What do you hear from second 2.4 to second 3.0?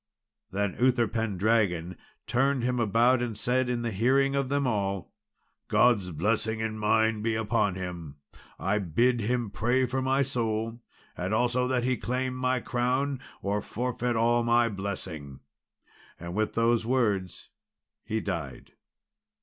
him